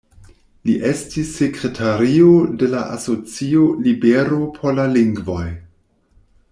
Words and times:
Li 0.67 0.73
estis 0.91 1.27
sekretario 1.41 2.31
de 2.63 2.71
la 2.73 2.81
asocio 2.97 3.67
"Libero 3.89 4.41
por 4.57 4.77
la 4.81 4.91
lingvoj". 4.99 5.47